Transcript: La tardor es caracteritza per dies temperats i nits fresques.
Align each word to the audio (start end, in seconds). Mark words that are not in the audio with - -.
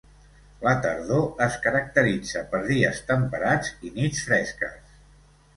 La 0.61 0.71
tardor 0.85 1.43
es 1.47 1.57
caracteritza 1.65 2.43
per 2.55 2.63
dies 2.71 3.05
temperats 3.13 3.73
i 3.89 3.93
nits 3.99 4.25
fresques. 4.31 4.99